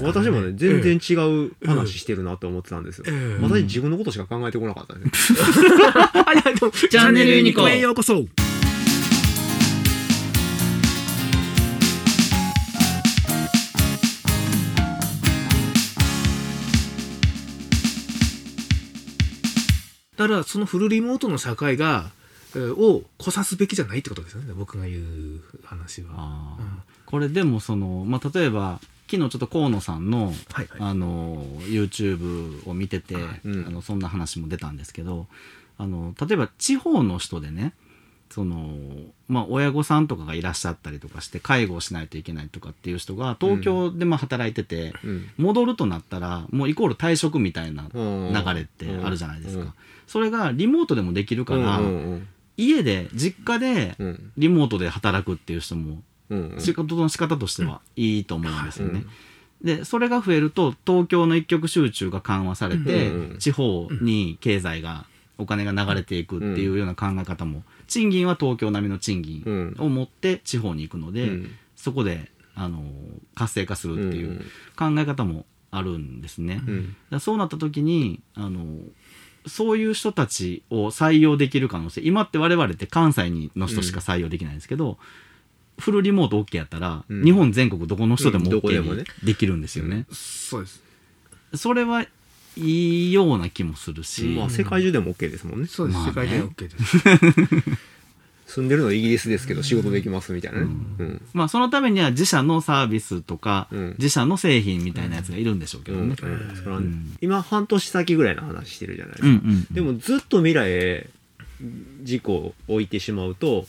[0.00, 1.14] ですから、私もね全然違
[1.46, 3.42] う話してるなと思ってたんですよ、ええ。
[3.42, 5.38] 私自分のことしか考えてこなかったんですよ。
[6.26, 7.94] あいやでもチャンネルユニコへよう。
[7.94, 8.24] こそ
[20.16, 22.19] だからそのフルリモートの社会が、えー
[22.58, 24.52] をこさすべきじゃないってことですよね。
[24.54, 26.56] 僕が言う話は。
[26.58, 26.82] うん。
[27.06, 28.80] これでもその、まあ、例えば
[29.10, 30.68] 昨日ちょっと河野さんのはいはい。
[30.78, 33.66] あの YouTube を見てて、うん。
[33.66, 35.26] あのそんな話も出たんですけど
[35.78, 37.72] あの例えば地方の人でね
[38.30, 38.76] その、
[39.26, 45.30] まあ、親御さんとかがいらっしゃったりとかして介護をしないといけないとかっていう人が東京でまあ働いてて、うん。
[45.36, 48.32] 戻るとなったらもうイコール退職みたいなうん。
[48.32, 49.72] 流れってあるじゃないですか、うん。
[50.06, 51.80] それがリモートでもできるから、
[52.68, 54.32] 家で実家でうん。
[54.36, 56.02] リモートで働くっていう人も
[56.58, 59.04] 仕事の仕方としてはいいと思うんですよね。
[59.62, 59.76] うん。
[59.78, 65.06] でそれが増えると東京の一極集中が緩和されて、うん地方に経済が
[65.38, 72.84] お金が流れていくっていうような考え方も賃金は東京並みの賃金を持って地方に行くので、うんそこであの
[73.34, 74.42] 活性化するっていう
[74.76, 76.60] 考え方もあるんですね。
[77.08, 78.80] だそうなった時にあの
[79.46, 84.98] そういう人たちを採用できる可能性今って我々って関西にの人しか採用できないんですけど、
[85.78, 90.06] フルリモート OK やったら、うん日本全国どこの人でも OK ねにできるんですよね。
[90.12, 90.82] そうです。
[91.54, 92.06] それは
[92.56, 95.98] いいような気もするし、まあ世界中でも OK ですもんねそうです。
[95.98, 97.80] まあね世界で OK です。
[98.50, 100.64] 住んでるのはイギリスですけど仕事できますみたいなね。
[100.64, 100.68] う
[101.04, 101.22] ん。
[101.32, 103.94] まあそのためには自社のサービスとか、うん。
[103.98, 106.16] 自社の製品みたいなやつがいるんでしょうけどね。
[106.20, 106.48] うん。
[106.48, 106.56] うん。
[106.56, 109.28] それはねうん今半年先ぐらいの話してるじゃないですか。
[109.28, 111.08] うんうんでもずっと未来へ
[112.02, 113.66] 事故を置いてしまうと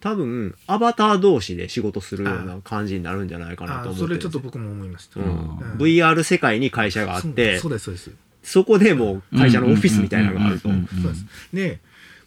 [0.00, 4.30] 多分アバター同士で仕事するような感じになるんじゃないかなと思ってあそれるんですよ。
[4.30, 5.18] ちょっと僕も思いました。
[5.18, 5.26] うん。
[5.26, 5.56] うん。
[5.78, 8.10] VR 世界に会社があってそうそうですそうです。
[8.44, 10.68] そこでもう会社のオフィスみたいなのがあると。
[10.68, 11.26] そうです。
[11.52, 11.80] で、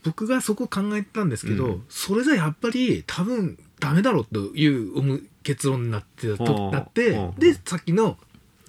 [0.08, 8.18] 僕がそこ考えてたんですけど、うんそれじゃやっぱり多分ダメだろうという結論になってたとうんなってうん、で、さっきの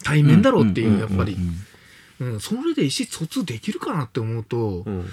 [0.04, 1.34] 対面だろうっていう、うんやっぱり
[2.20, 5.08] うん、うんうん、それで意思疎通できるかなって思うと、うん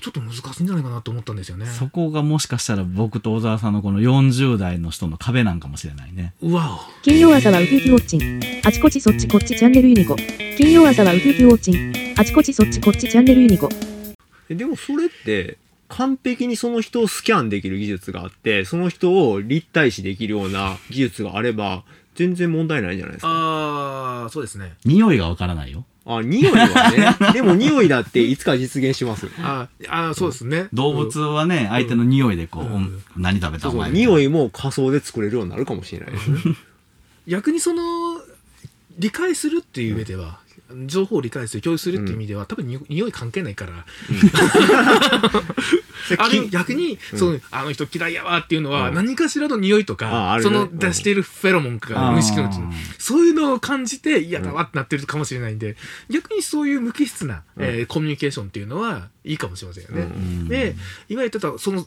[0.00, 1.66] ちょっと難しいんじゃないかなと思ったんですよね。
[1.66, 6.32] そこがもしかしたら僕と小沢さんのこの40代の人の壁なんかもしれないね。
[6.40, 8.40] うわ金曜朝はウキウキウォッチン。
[8.64, 10.16] あちこちそっちこっちチャンネルユニコ。
[10.56, 12.14] 金曜朝はウキウキウォッチン。
[12.18, 13.68] あちこちそっちこっちチャンネルユニコ。
[14.48, 15.58] えでもそれって
[15.88, 21.84] 完璧にその人をスキャンできる技術があってその人を立体視できるような技術があれば
[22.14, 23.28] 全然問題ないんじゃないですか。
[23.28, 24.74] ああ、そうですね。
[24.84, 25.84] 匂いがわからないよ。
[26.06, 27.32] あ匂いはね。
[27.34, 30.68] でも匂いだっていつか実現しますあーあー、そうですね。
[30.72, 32.72] 動物はね、相手の匂いでこう、うん。
[32.74, 36.40] うん何食べたそうそうお前匂いも仮想で作れるようになるかもしれないですね。
[37.26, 38.20] 逆にその
[38.98, 40.38] 理解するっていう上では、
[40.86, 43.84] 情報を理解する共有するっていう意味では、多分に匂い関係ないから、
[46.18, 47.18] あれ逆に、うん。
[47.18, 48.94] そのあの人嫌いやわっていうのは、うん。
[48.94, 52.58] 何かしらの匂いとあか、その出しているフェロモンが無意識のうち
[52.98, 55.76] そういうのを感じて嫌だわってなってるかもしれないんで、
[56.10, 57.64] 逆にそういう無機質な、うん。
[57.64, 60.02] えーコミュニケーションっていうのはいいかもしれませんよね。
[60.02, 60.48] うん。
[60.48, 60.74] で
[61.08, 61.86] 今言ってたその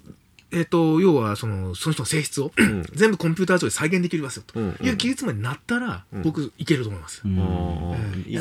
[0.51, 2.83] えっ、と要はそのその人の性質を、ん。
[2.93, 4.59] 全部コンピューター上で再現できますよと。
[4.59, 6.21] うんいう技術までなったら、うん。
[6.23, 7.21] 僕いけると思います。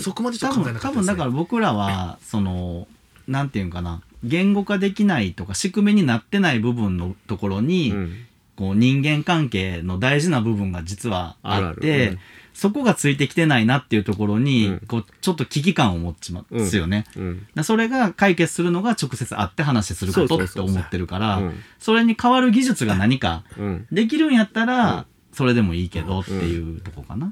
[0.03, 1.17] そこまでちょ多分っと考えなか多分だったですね。
[1.17, 2.89] から僕らはその
[3.27, 4.03] なんていうんかな。
[4.25, 8.25] 言語化できないとか仕組みになってない部分のところに、うん
[8.59, 12.11] こう人間関係の大事な部分が実はあってあるある。
[12.11, 12.19] うん。
[12.55, 14.81] そこがついてきてないなっていうところに、うん。
[14.89, 17.05] こうちょっと危機感を持ちますよね。
[17.17, 17.47] うん。
[17.55, 21.55] だそれが解決するのが直接会って話することって思ってるからうん。
[21.79, 23.87] それに代わる技術が何かうん。
[23.93, 27.27] できるんやったら、それでもいいけどっていうとこかな。
[27.29, 27.31] っ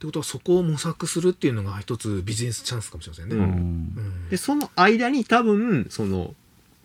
[0.00, 3.36] てことはそこを模索するっていうのが一つビジネスチャンスかもしれませんね。
[3.36, 3.44] ううん。
[3.44, 4.28] うん。
[4.30, 6.34] でその間に多分その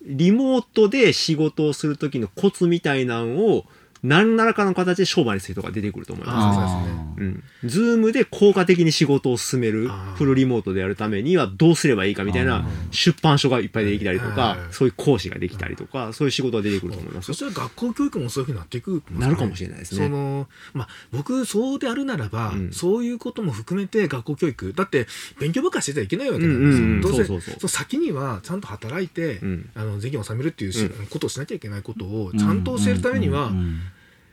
[0.04, 3.66] リモートで仕事をする時のコツみたいなんを
[4.04, 6.58] 何らかの形で商売にする人が出てくると思います。
[6.58, 12.66] うですねうん、ズームで効果的に仕事を進めるフルリモートでやるためにはどうすればいいかみたいあなー。
[12.92, 17.28] 出版書がいっぱいできたりとはかいそういう講師ができたりとかそういう仕事が出てくると思います。
[17.28, 20.06] そしたら学校教育もそういうふうになっていく、なるかもしれないですね。
[20.06, 22.72] そのまあ僕そうであるならば、うん。
[22.72, 24.74] そういうことも含めて学校教育。
[24.74, 25.08] だって
[25.40, 27.60] 勉強ばっかりしてちゃいけないわけなんうんですよ、どうせそうそうそう。
[27.60, 29.70] その先にはちゃんと働いて、うん。
[29.76, 33.58] あの税金を納めるっていうことをしなきゃいけないことをちゃんと教えるためには、うん。
[33.58, 33.82] うん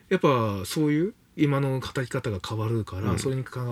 [0.08, 3.18] やっぱそういう今の働き方が変わるから、うん。
[3.18, 3.64] それにか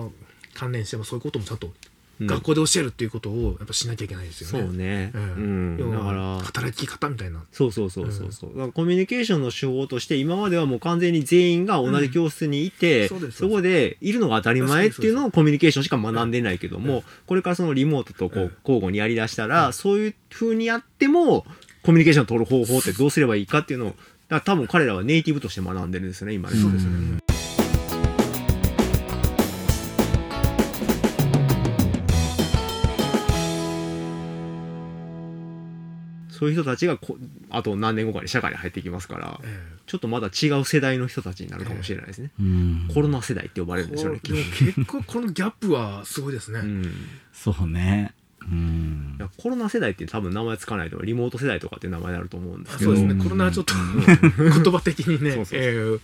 [0.53, 1.69] 関連してもそういうこともちゃんと
[2.19, 2.27] うん。
[2.27, 4.65] 学校で教えるっていうことをやっぱしなきゃいけないですよね。
[4.65, 5.11] そうね。
[5.13, 5.91] ううん。
[5.91, 7.43] だから、働き方みたいな。
[7.51, 8.31] そうそうそうそう。
[8.31, 13.31] そう、だからコミュニケーションの手法として今まではもう完全に全員が同じ教室にいて、うん。
[13.31, 18.45] そこでいるのが当たり前っていうのをコミュニケーションしか学んでないけども、これからそのリモートとこうん。
[18.45, 21.45] う交互にやりだしたら、そういう風にやっても
[21.83, 23.95] コミュニケーションを取る方法ってどうすればいいかっていうのを
[24.27, 27.19] だから多分彼らはネイティブとして学んでるんですよね今ね、そうですね。
[36.29, 37.17] そういう人たちがこ
[37.49, 42.89] あと何年後かに社会に入ってきますからえちょっとまだ違う世代の人たちになるかもしれないですね、うん。
[42.93, 46.59] コロナ世代って呼ばれえるんでしょうね結構このギャップはすごいですね。
[46.59, 46.93] うん。
[47.33, 48.13] そうね
[48.51, 49.15] うん。
[49.19, 52.95] いやコロナ世代って多分名前つかないとリモート世代とかっていう名前になると思うんですけど。
[52.95, 53.13] そうですね。
[53.13, 55.59] うんコロナはちょっと言葉的にねそうそうそう。
[55.59, 55.99] えー。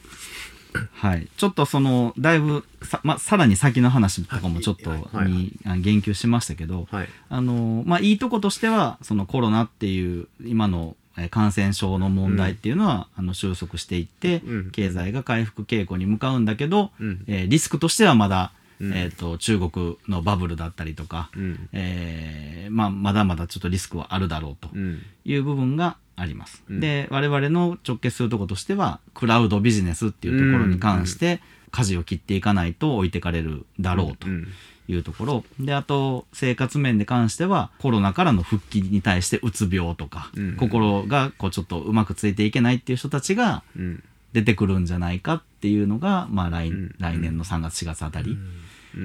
[0.91, 5.31] はい、ちょっとそのだいぶさ,、ま、さらに先の話とかもちょっとはいはい。
[5.31, 7.09] にあ言及しましたけど、はい。
[7.29, 14.71] あのまあ、いいとことしてはそのコロナっていう今のえー感染症の問題っていうのは、あの収束していって、うん。
[14.71, 17.23] 経済が回復傾向に向かうんだけど、うん。
[17.27, 18.51] えーリスクとしてはまだ、
[18.83, 18.93] うん。
[18.93, 21.69] えー、と中国のバブルだったりとか、うん。
[21.71, 25.01] えーまあ、まだまだちょっとリスクはあるだろうとうん。
[25.25, 26.63] いう部分があります。
[26.69, 26.79] うん。
[26.79, 31.41] で我々の直結するところとしてはクラウドビジネスっていうところに関して
[31.71, 34.47] 舵を切っていかないと置いてかれるだろうとうん。
[34.89, 35.43] いうところ。
[35.59, 40.55] であと生活面で関してはコロナからの復帰に対してうつ病とか、うん。
[40.57, 44.03] 心がこうちょっとうまくついていけないっていう人たちがうん。
[44.33, 46.95] 出てくるんじゃないかっていうのが、まあ来うん。
[46.97, 48.31] 来年の3月4月あたり。
[48.31, 48.49] うん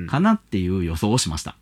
[0.08, 1.56] かなっていう予想をしました。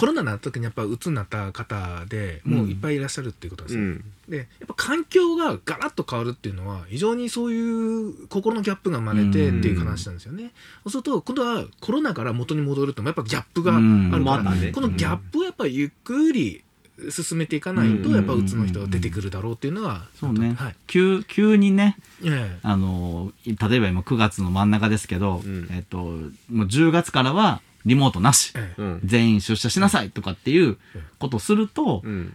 [0.00, 3.82] コロナになった時にやっぱ鬱になった方でもういっぱいいらっしゃるっていうことですよ。
[3.82, 10.52] うんでやっぱ環境がガラッと変わるっていうのは非常にそういう心のギャップが生まれてっていう話なんですよね。
[10.84, 16.64] そうすると今度はコロナから元に戻るとやっぱギャップがあるうんから、またねこのギャップをやっぱりゆっくり
[17.10, 20.76] 進めていかないとうんやっぱ鬱の人が出てくるだろうっていうのはそうね、はい。
[20.86, 22.58] 急急にねええ。
[22.62, 25.68] あの例えば今9月の真ん中ですけど、うん。
[25.72, 28.82] えっともう10月からはリモートなし、ええ。
[28.82, 29.00] うん。
[29.04, 30.76] 全員出社しなさいとかっていう
[31.18, 32.34] ことをすると、うん。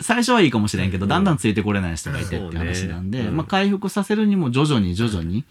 [0.00, 1.08] 最初はいいかもしれんけど、うん。
[1.08, 3.36] だんだんついてこれない人がいてうんって話なんで、そうねうん。
[3.36, 5.44] まあ、回復させるにも徐々に徐々に、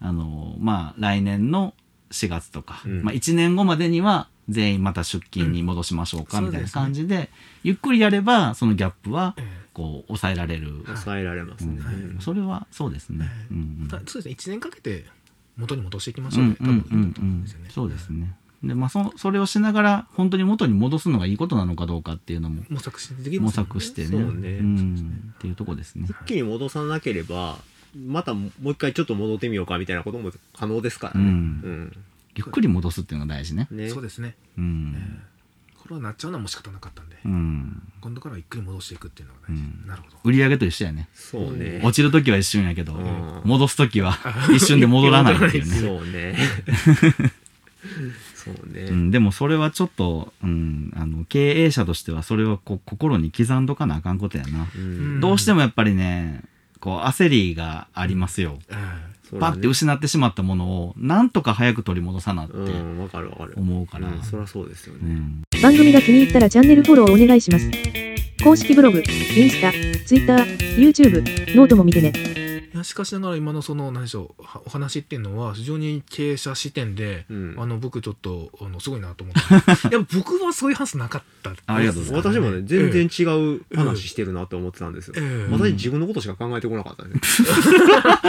[0.00, 1.72] あのまあ、来年の
[2.10, 3.02] 4月とか、うん。
[3.02, 7.30] まあ、1年後までには全員また出勤に戻しましょうかうんみたいな感じで,、
[7.62, 9.66] ゆっくりやればそのギャップはええ。
[9.72, 12.20] こう抑えられる、抑えられますね、うん。
[12.20, 13.28] それはそうですね。
[14.06, 14.34] そうですね。
[14.34, 15.04] 1年かけて
[15.58, 16.80] 元に戻していきましうょうんね、うんうん。
[16.80, 17.68] 多分いいと思うんですよね。
[17.70, 18.34] そうですね。
[18.62, 23.68] でまあそそれをしながら本当に元に戻すのがいいことなのかどうかっていうのも模索してでき模ますよね。
[23.68, 24.08] 索してね。
[24.08, 24.60] そうね。
[24.60, 26.06] ん、っていうとこですね。
[26.08, 27.58] 一気に戻さなければ
[27.94, 31.92] またもう一回ちょっと戻ってみようかみたいなことも可能ですからね、うん
[32.36, 33.68] ゆっくり戻すっていうのが大事ね。
[33.70, 35.22] うんねそうですねうん。
[35.86, 37.82] コロナになっちゃうのはもう仕方なかったんで、うん。
[38.00, 41.08] 今度からはゆっくり戻していくっていうのが大事、うんなるほど売り上げと一緒やね。
[41.14, 44.18] そうね落ちるときは一瞬やけど、うん戻すときは
[44.54, 45.74] 一瞬で戻らないっていうね。
[45.74, 46.36] そうね
[48.34, 54.68] そうね、 うん、でもそれはちょっと、うん、あの経営者としてはそれはこう心に刻んどかなあかんことやな。
[54.74, 56.42] うんどうしてもやっぱりね、
[56.80, 58.58] こう焦りがありますよ。
[58.68, 58.82] うだね
[59.38, 64.08] パッて失ってしまったものをなんとか早く取り戻さなってうんわかるわかる思うから。
[64.08, 67.70] うんそりゃそうですよね、うん番組が気に入ったらチャンネルフォローお願いします。
[68.44, 69.72] 公式ブログ、インスタ、
[70.06, 72.45] ツイッター、YouTube、ノートも見てね。
[72.76, 77.54] やしかしながら今のその何でしょうはお話っていうのは非常に経営者視点で、うん。
[77.58, 81.54] あの僕ちょっとあのすごいなと思って やっぱ僕はそういう話なかった。
[81.66, 82.28] ありがとうございます。
[82.28, 83.22] 私もね全然違
[83.56, 85.52] う話してるなって思ってたんですよ、ええ。
[85.52, 87.14] 私自分のことしか考えてこなかったね、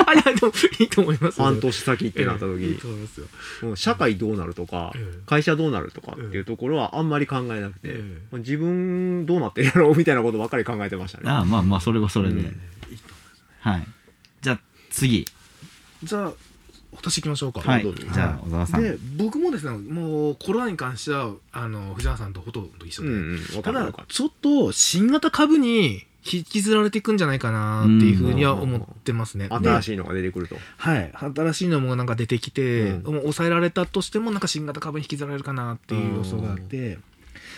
[0.06, 1.46] あ いやでもいいと思いますよ。
[1.46, 2.58] 半年先ってなった時。
[2.58, 2.72] にええ。
[2.72, 3.28] いいと思いますよ。
[3.64, 5.20] もう社会どうなるとか、ええ。
[5.26, 8.02] 会社どうなるとかっていうところはあんまり考えなくて、
[8.34, 11.30] 自分どうなってるやろうみたいなことばっかり考えてましたね。
[11.30, 12.40] ああまあまあそれはそれで、うん。
[12.40, 12.98] いいと思いま
[13.36, 13.97] すはい
[14.90, 15.26] 次。
[16.04, 16.34] じゃあ
[16.96, 17.62] 私行きましょうか。
[17.62, 17.84] はい。
[17.84, 18.04] どうぞ。
[18.12, 18.84] じゃあ小沢さん。
[18.84, 23.16] で僕もですねもうコロナに関してはあの藤原さんとほとんど一緒で、うん
[23.56, 23.92] うん、ただ。
[24.08, 29.46] ちょっと新型株に引きずられていくんじゃないかなっていうふうには思ってますね。
[29.46, 30.58] い新しいのが出てくると。
[30.78, 33.14] はい、新しいのもなんか出てきて、うん。
[33.14, 36.98] もう抑えられたとしてもなんか新型株に引きずられるかなっていう予想があって、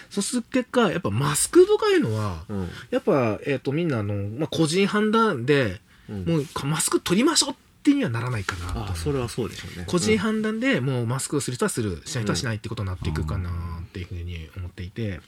[0.10, 2.70] そうする結果やっぱマスクとかいうのはうん。
[2.92, 5.80] やっぱ、えー、とみんなあの、まあ、個人判断でうん
[6.10, 9.86] もうマスク取りましょうってにはならないかなとそれはそうでしょうね。
[9.88, 13.50] 個人判断でもうマスクをする人はするしない人はしないってことになっていくかな
[13.84, 15.22] っていうふうに思っていて。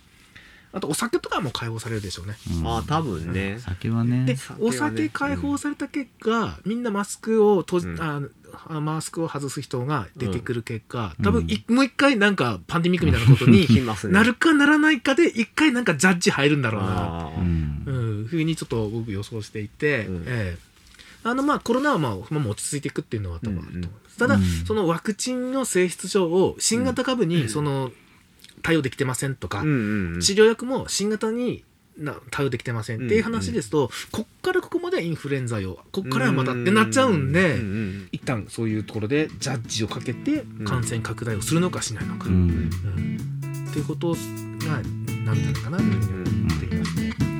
[0.74, 2.36] あとお酒とかはもう解放されるでしょうね。
[2.60, 2.68] うん。
[2.68, 3.60] あ多分ね。
[3.60, 4.26] 酒はね。
[4.26, 4.66] で、酒はね。
[4.66, 8.02] お酒解放された結果、みんなマスクを閉じ、うん。
[8.02, 8.22] あ
[8.68, 11.26] あマスクを外す人が出てくる結果、うん。
[11.26, 13.68] 多分いもう一回なんかパンデミックみたいなことに
[14.12, 17.30] なるかならないかで一回なんかジャッジ入るんだろうな。
[17.38, 17.84] うん。
[17.86, 20.24] うん、ふうにちょっと僕予想していて、うん。
[20.26, 20.71] ええ
[21.24, 24.42] あのまあコロナはまあまあ落ち着いていくっていうのは多分あると思います、ただ、うん。
[24.66, 27.92] そのワクチンの性質上を新型株にその
[28.62, 31.63] 対応できてませんとか、治療薬も新型に
[31.98, 42.34] な対応できてませんっていう話ですと、こっからここまではインフルエンザ用こっからはまたってなっちゃうんで、うんうん一旦そういうところでジャッジをかけて感染拡大をするのかしないのか、うん。
[42.34, 43.66] うん。
[43.70, 44.18] っていうことが
[45.25, 47.31] なんじゃないかなというふうに思いますうん